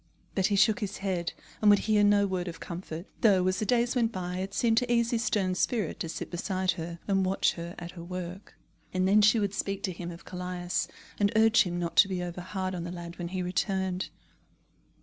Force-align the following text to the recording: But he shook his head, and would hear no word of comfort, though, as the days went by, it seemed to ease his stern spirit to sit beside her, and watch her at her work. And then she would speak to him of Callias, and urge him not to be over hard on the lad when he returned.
But 0.33 0.47
he 0.47 0.55
shook 0.55 0.79
his 0.79 0.97
head, 0.97 1.33
and 1.61 1.69
would 1.69 1.77
hear 1.85 2.03
no 2.03 2.25
word 2.25 2.47
of 2.47 2.59
comfort, 2.59 3.05
though, 3.21 3.45
as 3.47 3.59
the 3.59 3.67
days 3.67 3.95
went 3.95 4.11
by, 4.11 4.37
it 4.37 4.51
seemed 4.51 4.77
to 4.79 4.91
ease 4.91 5.11
his 5.11 5.23
stern 5.23 5.53
spirit 5.53 5.99
to 5.99 6.09
sit 6.09 6.31
beside 6.31 6.71
her, 6.71 6.97
and 7.07 7.23
watch 7.23 7.53
her 7.53 7.75
at 7.77 7.91
her 7.91 8.03
work. 8.03 8.57
And 8.95 9.07
then 9.07 9.21
she 9.21 9.37
would 9.37 9.53
speak 9.53 9.83
to 9.83 9.91
him 9.91 10.09
of 10.09 10.25
Callias, 10.25 10.87
and 11.19 11.31
urge 11.35 11.61
him 11.61 11.77
not 11.77 11.95
to 11.97 12.07
be 12.07 12.23
over 12.23 12.41
hard 12.41 12.73
on 12.73 12.83
the 12.83 12.91
lad 12.91 13.19
when 13.19 13.27
he 13.27 13.43
returned. 13.43 14.09